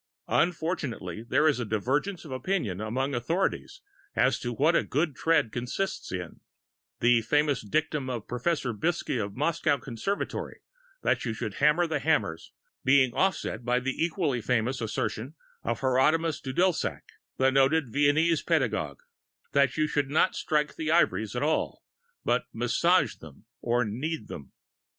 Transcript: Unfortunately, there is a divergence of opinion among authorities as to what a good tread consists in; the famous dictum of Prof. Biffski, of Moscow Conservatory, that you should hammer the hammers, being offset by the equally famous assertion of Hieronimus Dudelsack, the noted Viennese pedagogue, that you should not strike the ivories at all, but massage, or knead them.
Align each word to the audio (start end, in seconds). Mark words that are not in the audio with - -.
Unfortunately, 0.33 1.21
there 1.21 1.47
is 1.47 1.59
a 1.59 1.63
divergence 1.63 2.25
of 2.25 2.31
opinion 2.31 2.81
among 2.81 3.13
authorities 3.13 3.81
as 4.15 4.39
to 4.39 4.51
what 4.51 4.75
a 4.75 4.83
good 4.83 5.15
tread 5.15 5.51
consists 5.51 6.11
in; 6.11 6.39
the 7.01 7.21
famous 7.21 7.61
dictum 7.61 8.09
of 8.09 8.27
Prof. 8.27 8.45
Biffski, 8.79 9.23
of 9.23 9.35
Moscow 9.35 9.77
Conservatory, 9.77 10.61
that 11.03 11.23
you 11.23 11.35
should 11.35 11.53
hammer 11.53 11.85
the 11.85 11.99
hammers, 11.99 12.51
being 12.83 13.13
offset 13.13 13.63
by 13.63 13.79
the 13.79 13.91
equally 13.91 14.41
famous 14.41 14.81
assertion 14.81 15.35
of 15.61 15.81
Hieronimus 15.81 16.41
Dudelsack, 16.41 17.03
the 17.37 17.51
noted 17.51 17.91
Viennese 17.91 18.41
pedagogue, 18.41 19.03
that 19.51 19.77
you 19.77 19.85
should 19.87 20.09
not 20.09 20.33
strike 20.35 20.77
the 20.77 20.89
ivories 20.89 21.35
at 21.35 21.43
all, 21.43 21.83
but 22.25 22.47
massage, 22.51 23.17
or 23.61 23.85
knead 23.85 24.27
them. 24.29 24.51